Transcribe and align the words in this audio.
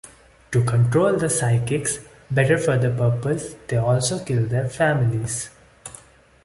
To 0.49 0.63
control 0.63 1.15
the 1.17 1.29
psychics 1.29 1.99
better 2.31 2.57
for 2.57 2.75
that 2.75 2.97
purpose, 2.97 3.53
they 3.67 3.77
also 3.77 4.25
kill 4.25 4.47
their 4.47 4.67
families. 4.67 5.51